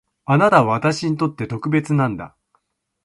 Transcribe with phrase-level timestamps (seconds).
[0.25, 2.35] あなたは私にとって特別なんだ